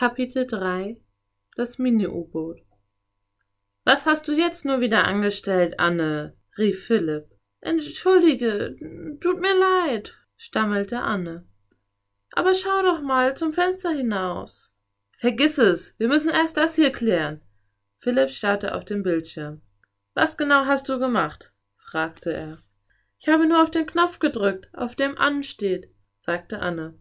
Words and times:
Kapitel 0.00 0.46
3 0.46 0.96
Das 1.56 1.78
Mini-U-Boot 1.78 2.62
Was 3.84 4.06
hast 4.06 4.26
du 4.28 4.32
jetzt 4.32 4.64
nur 4.64 4.80
wieder 4.80 5.04
angestellt, 5.04 5.78
Anne? 5.78 6.38
rief 6.56 6.86
Philipp. 6.86 7.28
Entschuldige, 7.60 8.76
tut 9.20 9.42
mir 9.42 9.54
leid, 9.54 10.16
stammelte 10.38 11.00
Anne. 11.00 11.46
Aber 12.32 12.54
schau 12.54 12.80
doch 12.80 13.02
mal 13.02 13.36
zum 13.36 13.52
Fenster 13.52 13.90
hinaus. 13.90 14.74
Vergiss 15.18 15.58
es, 15.58 15.94
wir 15.98 16.08
müssen 16.08 16.30
erst 16.30 16.56
das 16.56 16.76
hier 16.76 16.92
klären. 16.92 17.42
Philipp 17.98 18.30
starrte 18.30 18.74
auf 18.74 18.86
den 18.86 19.02
Bildschirm. 19.02 19.60
Was 20.14 20.38
genau 20.38 20.64
hast 20.64 20.88
du 20.88 20.98
gemacht? 20.98 21.52
fragte 21.76 22.32
er. 22.32 22.56
Ich 23.18 23.28
habe 23.28 23.46
nur 23.46 23.62
auf 23.62 23.70
den 23.70 23.84
Knopf 23.84 24.18
gedrückt, 24.18 24.70
auf 24.72 24.96
dem 24.96 25.18
an 25.18 25.42
steht, 25.42 25.90
sagte 26.20 26.60
Anne. 26.60 26.98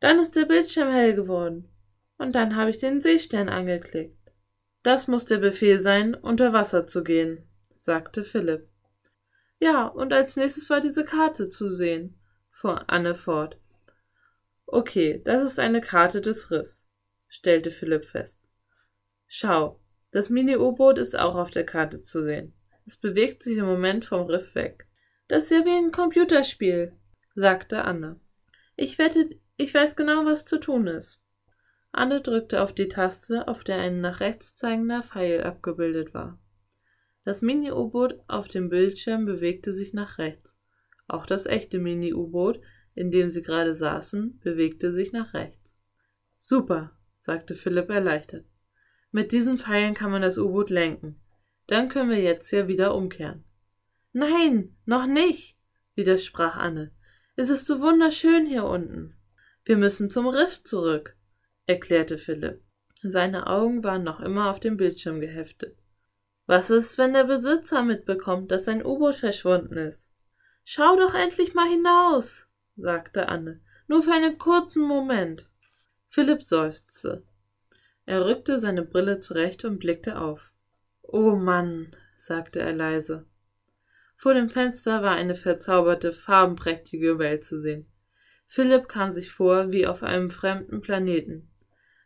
Dann 0.00 0.18
ist 0.18 0.36
der 0.36 0.44
Bildschirm 0.44 0.90
hell 0.90 1.14
geworden. 1.14 1.70
Und 2.24 2.32
dann 2.32 2.56
habe 2.56 2.70
ich 2.70 2.78
den 2.78 3.02
Seestern 3.02 3.50
angeklickt. 3.50 4.32
Das 4.82 5.08
muss 5.08 5.26
der 5.26 5.36
Befehl 5.36 5.78
sein, 5.78 6.14
unter 6.14 6.54
Wasser 6.54 6.86
zu 6.86 7.04
gehen, 7.04 7.46
sagte 7.76 8.24
Philipp. 8.24 8.66
Ja, 9.58 9.84
und 9.88 10.10
als 10.14 10.34
nächstes 10.34 10.70
war 10.70 10.80
diese 10.80 11.04
Karte 11.04 11.50
zu 11.50 11.68
sehen, 11.70 12.18
fuhr 12.50 12.88
Anne 12.88 13.14
fort. 13.14 13.60
Okay, 14.64 15.20
das 15.22 15.44
ist 15.44 15.58
eine 15.58 15.82
Karte 15.82 16.22
des 16.22 16.50
Riffs, 16.50 16.88
stellte 17.28 17.70
Philipp 17.70 18.06
fest. 18.06 18.40
Schau, 19.26 19.78
das 20.10 20.30
Mini-U-Boot 20.30 20.96
ist 20.96 21.18
auch 21.18 21.34
auf 21.34 21.50
der 21.50 21.66
Karte 21.66 22.00
zu 22.00 22.24
sehen. 22.24 22.54
Es 22.86 22.96
bewegt 22.96 23.42
sich 23.42 23.58
im 23.58 23.66
Moment 23.66 24.06
vom 24.06 24.22
Riff 24.22 24.54
weg. 24.54 24.86
Das 25.28 25.44
ist 25.44 25.50
ja 25.50 25.66
wie 25.66 25.76
ein 25.76 25.92
Computerspiel, 25.92 26.96
sagte 27.34 27.84
Anne. 27.84 28.18
Ich 28.76 28.96
wette, 28.96 29.28
ich 29.58 29.74
weiß 29.74 29.94
genau, 29.94 30.24
was 30.24 30.46
zu 30.46 30.58
tun 30.58 30.86
ist. 30.86 31.20
Anne 31.96 32.20
drückte 32.20 32.60
auf 32.60 32.72
die 32.72 32.88
Taste, 32.88 33.46
auf 33.46 33.62
der 33.62 33.78
ein 33.78 34.00
nach 34.00 34.18
rechts 34.18 34.56
zeigender 34.56 35.04
Pfeil 35.04 35.44
abgebildet 35.44 36.12
war. 36.12 36.40
Das 37.24 37.40
Mini-U-Boot 37.40 38.18
auf 38.26 38.48
dem 38.48 38.68
Bildschirm 38.68 39.26
bewegte 39.26 39.72
sich 39.72 39.94
nach 39.94 40.18
rechts. 40.18 40.58
Auch 41.06 41.24
das 41.24 41.46
echte 41.46 41.78
Mini-U-Boot, 41.78 42.60
in 42.96 43.12
dem 43.12 43.30
sie 43.30 43.42
gerade 43.42 43.76
saßen, 43.76 44.40
bewegte 44.40 44.92
sich 44.92 45.12
nach 45.12 45.34
rechts. 45.34 45.76
Super, 46.40 46.90
sagte 47.20 47.54
Philipp 47.54 47.88
erleichtert. 47.90 48.44
Mit 49.12 49.30
diesen 49.30 49.56
Pfeilen 49.56 49.94
kann 49.94 50.10
man 50.10 50.22
das 50.22 50.36
U-Boot 50.36 50.70
lenken. 50.70 51.20
Dann 51.68 51.88
können 51.88 52.10
wir 52.10 52.20
jetzt 52.20 52.50
ja 52.50 52.66
wieder 52.66 52.96
umkehren. 52.96 53.44
Nein, 54.12 54.76
noch 54.84 55.06
nicht, 55.06 55.56
widersprach 55.94 56.56
Anne. 56.56 56.90
Es 57.36 57.50
ist 57.50 57.68
so 57.68 57.80
wunderschön 57.80 58.46
hier 58.46 58.64
unten. 58.64 59.16
Wir 59.64 59.76
müssen 59.76 60.10
zum 60.10 60.26
Riff 60.26 60.64
zurück, 60.64 61.16
erklärte 61.66 62.18
Philipp. 62.18 62.62
Seine 63.02 63.46
Augen 63.46 63.84
waren 63.84 64.02
noch 64.02 64.20
immer 64.20 64.50
auf 64.50 64.60
dem 64.60 64.76
Bildschirm 64.76 65.20
geheftet. 65.20 65.76
Was 66.46 66.70
ist, 66.70 66.98
wenn 66.98 67.14
der 67.14 67.24
Besitzer 67.24 67.82
mitbekommt, 67.82 68.50
dass 68.50 68.66
sein 68.66 68.84
U-Boot 68.84 69.16
verschwunden 69.16 69.76
ist? 69.76 70.10
Schau 70.64 70.96
doch 70.96 71.14
endlich 71.14 71.54
mal 71.54 71.68
hinaus, 71.68 72.48
sagte 72.76 73.28
Anne. 73.28 73.60
Nur 73.86 74.02
für 74.02 74.12
einen 74.12 74.38
kurzen 74.38 74.82
Moment. 74.82 75.48
Philipp 76.08 76.42
seufzte. 76.42 77.22
Er 78.06 78.24
rückte 78.24 78.58
seine 78.58 78.82
Brille 78.82 79.18
zurecht 79.18 79.64
und 79.64 79.78
blickte 79.78 80.18
auf. 80.18 80.52
Oh 81.02 81.36
Mann, 81.36 81.94
sagte 82.16 82.60
er 82.60 82.72
leise. 82.72 83.26
Vor 84.16 84.34
dem 84.34 84.48
Fenster 84.48 85.02
war 85.02 85.14
eine 85.14 85.34
verzauberte, 85.34 86.12
farbenprächtige 86.12 87.18
Welt 87.18 87.44
zu 87.44 87.58
sehen. 87.58 87.86
Philipp 88.46 88.88
kam 88.88 89.10
sich 89.10 89.32
vor 89.32 89.72
wie 89.72 89.86
auf 89.86 90.02
einem 90.02 90.30
fremden 90.30 90.80
Planeten. 90.80 91.50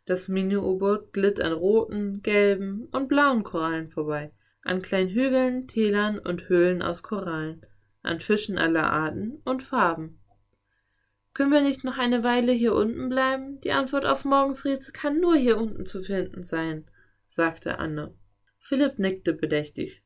Das 0.09 0.27
Mini-U-Boot 0.27 1.13
glitt 1.13 1.39
an 1.39 1.53
roten, 1.53 2.23
gelben 2.23 2.87
und 2.91 3.09
blauen 3.09 3.43
Korallen 3.43 3.91
vorbei, 3.91 4.31
an 4.63 4.81
kleinen 4.81 5.11
Hügeln, 5.11 5.67
Tälern 5.67 6.17
und 6.17 6.49
Höhlen 6.49 6.81
aus 6.81 7.03
Korallen, 7.03 7.61
an 8.01 8.19
Fischen 8.19 8.57
aller 8.57 8.91
Arten 8.91 9.39
und 9.45 9.61
Farben. 9.61 10.19
Können 11.35 11.51
wir 11.51 11.61
nicht 11.61 11.83
noch 11.83 11.99
eine 11.99 12.23
Weile 12.23 12.51
hier 12.51 12.73
unten 12.73 13.07
bleiben? 13.07 13.61
Die 13.61 13.71
Antwort 13.71 14.07
auf 14.07 14.25
morgens 14.25 14.65
Rätsel 14.65 14.93
kann 14.93 15.19
nur 15.19 15.35
hier 15.35 15.59
unten 15.59 15.85
zu 15.85 16.01
finden 16.01 16.43
sein, 16.43 16.89
sagte 17.27 17.77
Anne. 17.77 18.15
Philipp 18.57 18.97
nickte 18.97 19.33
bedächtig. 19.33 20.03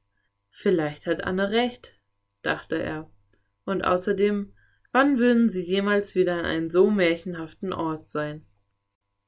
Vielleicht 0.49 1.07
hat 1.07 1.23
Anne 1.23 1.51
recht, 1.51 1.97
dachte 2.41 2.75
er. 2.75 3.09
Und 3.63 3.85
außerdem, 3.85 4.51
wann 4.91 5.17
würden 5.17 5.47
sie 5.47 5.63
jemals 5.63 6.13
wieder 6.13 6.33
an 6.33 6.44
einem 6.44 6.69
so 6.69 6.91
märchenhaften 6.91 7.72
Ort 7.72 8.09
sein? 8.09 8.45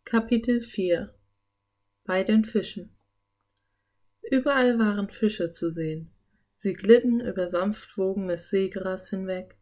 Kapitel 0.07 0.61
4 0.61 1.15
Bei 2.03 2.23
den 2.23 2.45
Fischen 2.45 2.95
Überall 4.21 4.77
waren 4.77 5.09
Fische 5.09 5.49
zu 5.49 5.71
sehen. 5.71 6.11
Sie 6.55 6.73
glitten 6.73 7.21
über 7.21 7.47
sanft 7.47 7.97
wogendes 7.97 8.51
Seegras 8.51 9.09
hinweg, 9.09 9.57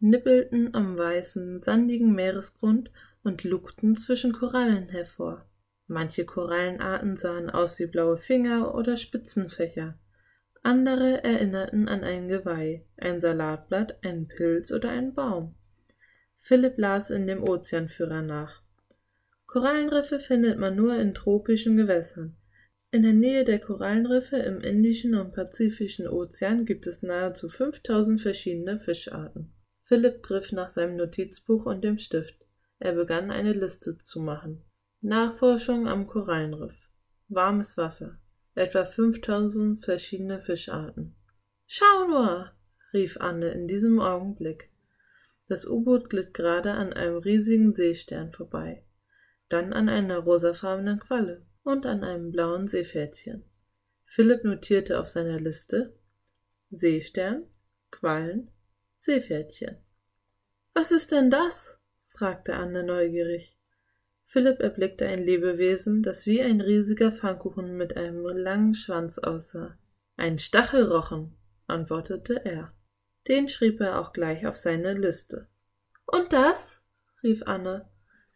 nippelten 0.00 0.74
am 0.74 0.96
weißen, 0.96 1.60
sandigen 1.60 2.14
Meeresgrund 2.14 2.90
und 3.22 3.44
lugten 3.44 3.94
zwischen 3.94 4.32
Korallen 4.32 4.88
hervor. 4.88 5.44
Manche 5.88 6.24
Korallenarten 6.24 7.18
sahen 7.18 7.50
aus 7.50 7.78
wie 7.78 7.86
blaue 7.86 8.16
Finger 8.16 8.74
oder 8.74 8.96
Spitzenfächer. 8.96 9.98
Andere 10.62 11.22
erinnerten 11.22 11.86
an 11.88 12.02
ein 12.02 12.28
Geweih, 12.28 12.86
ein 12.96 13.20
Salatblatt, 13.20 14.02
einen 14.02 14.26
Pilz 14.26 14.72
oder 14.72 14.88
einen 14.88 15.12
Baum. 15.12 15.54
Philipp 16.38 16.78
las 16.78 17.10
in 17.10 17.26
dem 17.26 17.42
Ozeanführer 17.42 18.22
nach. 18.22 18.61
Korallenriffe 19.52 20.18
findet 20.18 20.58
man 20.58 20.76
nur 20.76 20.96
in 20.96 21.12
tropischen 21.12 21.76
Gewässern. 21.76 22.38
In 22.90 23.02
der 23.02 23.12
Nähe 23.12 23.44
der 23.44 23.58
Korallenriffe 23.58 24.38
im 24.38 24.62
Indischen 24.62 25.14
und 25.14 25.34
Pazifischen 25.34 26.08
Ozean 26.08 26.64
gibt 26.64 26.86
es 26.86 27.02
nahezu 27.02 27.50
5000 27.50 28.18
verschiedene 28.18 28.78
Fischarten. 28.78 29.52
Philipp 29.82 30.22
griff 30.22 30.52
nach 30.52 30.70
seinem 30.70 30.96
Notizbuch 30.96 31.66
und 31.66 31.84
dem 31.84 31.98
Stift. 31.98 32.46
Er 32.78 32.94
begann 32.94 33.30
eine 33.30 33.52
Liste 33.52 33.98
zu 33.98 34.20
machen. 34.20 34.64
Nachforschung 35.02 35.86
am 35.86 36.06
Korallenriff. 36.06 36.88
Warmes 37.28 37.76
Wasser. 37.76 38.18
Etwa 38.54 38.86
5000 38.86 39.84
verschiedene 39.84 40.40
Fischarten. 40.40 41.14
Schau 41.66 42.08
nur, 42.08 42.52
rief 42.94 43.18
Anne 43.20 43.50
in 43.50 43.68
diesem 43.68 44.00
Augenblick. 44.00 44.70
Das 45.46 45.66
U-Boot 45.66 46.08
glitt 46.08 46.32
gerade 46.32 46.72
an 46.72 46.94
einem 46.94 47.18
riesigen 47.18 47.74
Seestern 47.74 48.32
vorbei 48.32 48.86
dann 49.52 49.72
an 49.72 49.88
einer 49.88 50.18
rosafarbenen 50.18 50.98
Qualle 50.98 51.46
und 51.62 51.86
an 51.86 52.04
einem 52.04 52.30
blauen 52.30 52.66
Seepferdchen. 52.66 53.44
Philipp 54.04 54.44
notierte 54.44 54.98
auf 54.98 55.08
seiner 55.08 55.38
Liste 55.38 55.94
Seestern, 56.70 57.44
Quallen, 57.90 58.50
Seepferdchen. 58.96 59.76
Was 60.74 60.92
ist 60.92 61.12
denn 61.12 61.30
das? 61.30 61.80
fragte 62.08 62.54
Anne 62.54 62.82
neugierig. 62.82 63.58
Philipp 64.24 64.60
erblickte 64.60 65.06
ein 65.06 65.18
Lebewesen, 65.18 66.02
das 66.02 66.24
wie 66.24 66.40
ein 66.40 66.62
riesiger 66.62 67.12
Pfannkuchen 67.12 67.76
mit 67.76 67.96
einem 67.96 68.24
langen 68.24 68.74
Schwanz 68.74 69.18
aussah. 69.18 69.78
Ein 70.16 70.38
Stachelrochen, 70.38 71.36
antwortete 71.66 72.44
er. 72.44 72.72
Den 73.28 73.48
schrieb 73.48 73.80
er 73.80 74.00
auch 74.00 74.12
gleich 74.12 74.46
auf 74.46 74.56
seine 74.56 74.94
Liste. 74.94 75.48
Und 76.06 76.32
das? 76.32 76.82
rief 77.22 77.42
Anne. 77.44 77.91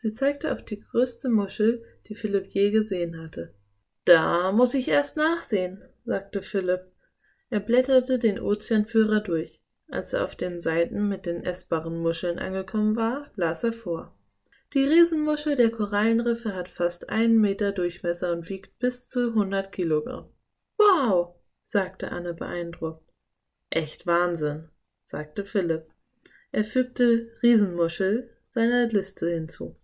Sie 0.07 0.15
zeigte 0.15 0.53
auf 0.53 0.65
die 0.65 0.79
größte 0.79 1.29
Muschel, 1.29 1.83
die 2.07 2.15
Philipp 2.15 2.47
je 2.55 2.71
gesehen 2.71 3.21
hatte. 3.21 3.53
Da 4.05 4.53
muss 4.53 4.73
ich 4.75 4.87
erst 4.87 5.17
nachsehen, 5.17 5.83
sagte 6.05 6.43
Philipp. 6.43 6.93
Er 7.51 7.59
blätterte 7.59 8.21
den 8.21 8.39
Ozeanführer 8.39 9.19
durch. 9.19 9.61
Als 9.89 10.13
er 10.13 10.23
auf 10.23 10.37
den 10.37 10.61
Seiten 10.61 11.09
mit 11.09 11.27
den 11.27 11.43
essbaren 11.43 11.99
Muscheln 11.99 12.39
angekommen 12.39 12.95
war, 12.95 13.33
las 13.35 13.65
er 13.65 13.73
vor. 13.73 14.17
Die 14.75 14.85
Riesenmuschel 14.85 15.57
der 15.57 15.73
Korallenriffe 15.73 16.55
hat 16.55 16.69
fast 16.69 17.11
einen 17.11 17.41
Meter 17.41 17.73
Durchmesser 17.73 18.31
und 18.31 18.49
wiegt 18.49 18.79
bis 18.79 19.09
zu 19.09 19.35
hundert 19.35 19.73
Kilogramm. 19.73 20.31
Wow, 20.77 21.35
sagte 21.65 22.13
Anne 22.13 22.33
beeindruckt. 22.33 23.13
Echt 23.71 24.07
Wahnsinn, 24.07 24.69
sagte 25.03 25.45
Philipp. 25.45 25.89
Er 26.53 26.65
fügte 26.65 27.33
Riesenmuschel 27.43 28.31
seiner 28.47 28.87
Liste 28.87 29.29
hinzu. 29.29 29.77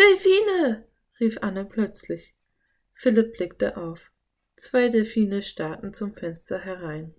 Delfine! 0.00 0.86
rief 1.20 1.38
Anne 1.42 1.66
plötzlich. 1.66 2.34
Philipp 2.94 3.36
blickte 3.36 3.76
auf. 3.76 4.10
Zwei 4.56 4.88
Delfine 4.88 5.42
starrten 5.42 5.92
zum 5.92 6.14
Fenster 6.14 6.58
herein. 6.58 7.14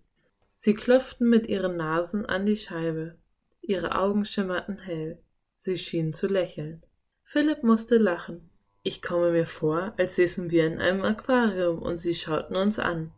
Sie 0.56 0.74
klopften 0.74 1.30
mit 1.30 1.45
ihren 1.45 1.78
Nasen 1.78 2.25
an 2.25 2.48
die 2.48 2.57
Scheibe. 2.57 3.19
Ihre 3.62 3.95
Augen 3.95 4.25
schimmerten 4.25 4.80
hell. 4.80 5.19
Sie 5.57 5.78
schienen 5.78 6.13
zu 6.13 6.25
lächeln. 6.28 6.83
Philipp 7.24 7.62
musste 7.62 7.98
lachen. 7.98 8.50
Ich 8.81 9.04
komme 9.04 9.31
mir 9.31 9.45
vor, 9.45 9.94
als 9.98 10.16
säßen 10.16 10.50
wir 10.50 10.66
in 10.66 10.80
einem 10.80 11.04
Aquarium 11.04 11.80
und 11.83 11.98
sie 11.98 12.16
schauten 12.16 12.56
uns 12.56 12.80
an. 12.80 13.12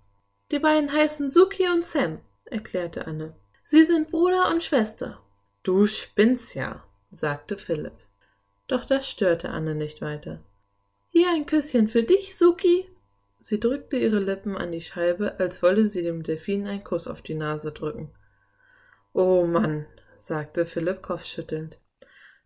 Die 0.51 0.60
beiden 0.60 0.92
heißen 0.92 1.31
Suki 1.31 1.69
und 1.69 1.86
Sam, 1.86 2.19
erklärte 2.44 3.07
Anne. 3.07 3.33
Sie 3.63 3.86
sind 3.86 4.12
Bruder 4.12 4.51
und 4.51 4.62
Schwester. 4.62 5.24
Du 5.63 5.86
spinnst 5.86 6.54
ja, 6.54 6.83
sagte 7.12 7.57
Philipp. 7.57 7.95
Doch 8.68 8.86
das 8.86 9.10
störte 9.10 9.50
Anne 9.50 9.75
nicht 9.75 10.01
weiter. 10.01 10.44
Hier 11.10 11.30
ein 11.30 11.45
Küsschen 11.45 11.88
für 11.88 12.04
dich, 12.04 12.36
Suki. 12.38 12.89
Sie 13.39 13.60
drückte 13.60 13.98
ihre 13.98 14.19
Lippen 14.19 14.57
an 14.57 14.71
die 14.71 14.81
Scheibe, 14.81 15.39
als 15.39 15.62
wolle 15.62 15.86
sie 15.86 16.01
dem 16.01 16.24
Delfin 16.24 16.65
einen 16.65 16.83
Kuss 16.83 17.07
auf 17.07 17.21
die 17.21 17.36
Nase 17.36 17.71
drücken. 17.71 18.12
Oh 19.13 19.45
Mann, 19.45 19.86
sagte 20.18 20.65
Philipp 20.65 21.01
kopfschüttelnd. 21.01 21.77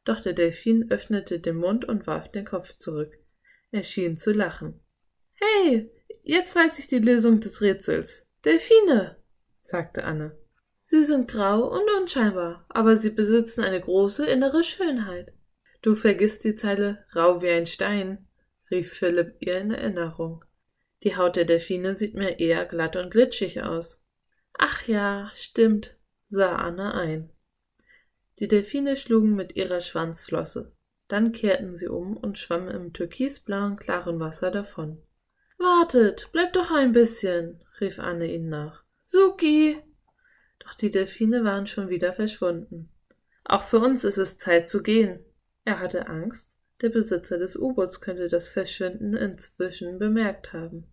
Doch 0.06 0.22
der 0.22 0.34
Delfin 0.34 0.90
öffnete 0.90 1.40
den 1.40 1.58
Mund 1.58 1.86
und 1.86 2.08
warf 2.08 2.32
den 2.32 2.46
Kopf 2.46 2.74
zurück. 2.78 3.18
Er 3.72 3.84
schien 3.84 4.18
zu 4.18 4.32
lachen. 4.32 4.80
Hey, 5.36 5.92
jetzt 6.24 6.56
weiß 6.56 6.80
ich 6.80 6.88
die 6.88 7.00
Lösung 7.00 7.42
des 7.42 7.62
Rätsels. 7.62 8.28
Delfine, 8.44 9.18
sagte 9.62 10.04
Anne. 10.04 10.36
Sie 10.88 11.04
sind 11.04 11.30
grau 11.30 11.68
und 11.68 11.84
unscheinbar, 12.02 12.66
aber 12.70 12.96
sie 12.96 13.12
besitzen 13.12 13.64
eine 13.64 13.80
große 13.80 14.26
innere 14.26 14.64
Schönheit. 14.64 15.34
Du 15.82 15.96
vergisst 15.96 16.44
die 16.44 16.56
Zeile 16.56 17.06
rau 17.16 17.42
wie 17.42 17.50
ein 17.50 17.66
Stein, 17.66 18.28
rief 18.72 18.94
Philipp 18.94 19.36
ihr 19.40 19.58
in 19.58 19.72
Erinnerung. 19.72 20.44
Die 21.04 21.16
Haut 21.16 21.36
der 21.36 21.46
Delfine 21.46 21.96
sieht 21.96 22.16
mir 22.16 22.40
eher 22.40 22.66
glatt 22.66 22.96
und 22.96 23.12
glitschig 23.12 23.62
aus. 23.62 24.04
Ach 24.58 24.88
ja, 24.88 25.32
stimmt, 25.36 25.98
sah 26.28 26.56
Anne 26.56 26.94
ein. 26.94 27.30
Die 28.40 28.48
Delfine 28.48 28.98
schlugen 28.98 29.36
mit 29.36 29.56
ihrer 29.56 29.82
Schwanzflosse. 29.82 30.74
Dann 31.08 31.32
kehrten 31.32 31.76
sie 31.76 31.88
um 31.88 32.18
und 32.18 32.38
schwammen 32.38 32.70
im 32.70 32.94
türkisblauen, 32.94 33.78
klaren 33.78 34.20
Wasser 34.20 34.52
davon. 34.52 35.02
Wartet, 35.58 36.32
bleibt 36.32 36.56
doch 36.56 36.72
ein 36.72 36.92
bisschen, 36.92 37.64
rief 37.80 38.00
Anne 38.00 38.32
ihnen 38.32 38.50
nach. 38.50 38.84
Suki! 39.06 39.78
Doch 40.60 40.74
die 40.74 40.92
Delfine 40.92 41.44
waren 41.44 41.66
schon 41.66 41.90
wieder 41.90 42.14
verschwunden. 42.14 42.90
Auch 43.46 43.64
für 43.64 43.80
uns 43.80 44.04
ist 44.04 44.18
es 44.18 44.38
Zeit 44.38 44.68
zu 44.68 44.84
gehen. 44.84 45.24
Er 45.68 45.82
hatte 45.82 46.08
Angst, 46.08 46.54
der 46.82 46.88
Besitzer 46.88 47.38
des 47.38 47.58
U-Boots 47.58 48.00
könnte 48.00 48.30
das 48.30 48.48
Verschwinden 48.48 49.14
inzwischen 49.14 50.00
bemerkt 50.00 50.54
haben. 50.54 50.86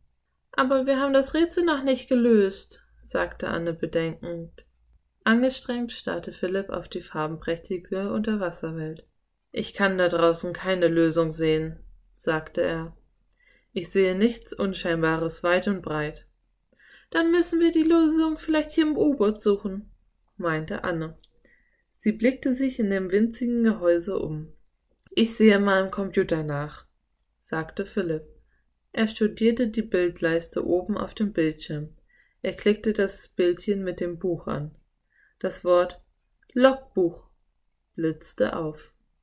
Aber 0.50 0.84
wir 0.84 0.98
haben 0.98 1.12
das 1.12 1.32
Rätsel 1.32 1.64
noch 1.64 1.84
nicht 1.84 2.08
gelöst, 2.08 2.84
sagte 3.04 3.46
Anne 3.46 3.72
bedenkend. 3.72 4.66
Angestrengt 5.22 5.92
starrte 5.92 6.32
Philipp 6.32 6.70
auf 6.70 6.88
die 6.88 7.02
farbenprächtige 7.02 8.10
Unterwasserwelt. 8.10 9.06
Ich 9.52 9.74
kann 9.74 9.96
da 9.96 10.08
draußen 10.08 10.52
keine 10.52 10.88
Lösung 10.88 11.30
sehen, 11.30 11.78
sagte 12.16 12.62
er. 12.62 12.96
Ich 13.72 13.92
sehe 13.92 14.16
nichts 14.16 14.52
Unscheinbares 14.52 15.44
weit 15.44 15.68
und 15.68 15.82
breit. 15.82 16.26
Dann 17.10 17.30
müssen 17.30 17.60
wir 17.60 17.70
die 17.70 17.84
Lösung 17.84 18.38
vielleicht 18.38 18.72
hier 18.72 18.88
im 18.88 18.98
U-Boot 18.98 19.40
suchen, 19.40 19.92
meinte 20.36 20.82
Anne. 20.82 21.16
Sie 21.96 22.10
blickte 22.10 22.54
sich 22.54 22.80
in 22.80 22.90
dem 22.90 23.12
winzigen 23.12 23.62
Gehäuse 23.62 24.18
um. 24.18 24.52
Ich 25.16 25.36
sehe 25.36 25.60
mal 25.60 25.84
im 25.84 25.92
Computer 25.92 26.42
nach, 26.42 26.86
sagte 27.38 27.86
Philipp. 27.86 28.24
Er 28.90 29.06
studierte 29.06 29.68
die 29.68 29.82
Bildleiste 29.82 30.66
oben 30.66 30.98
auf 30.98 31.14
dem 31.14 31.32
Bildschirm. 31.32 31.96
Er 32.42 32.54
klickte 32.54 32.92
das 32.92 33.28
Bildchen 33.28 33.84
mit 33.84 34.00
dem 34.00 34.18
Buch 34.18 34.48
an. 34.48 34.74
Das 35.38 35.64
Wort 35.64 36.00
Logbuch 36.52 37.28
blitzte 37.94 38.56
auf. 38.56 38.93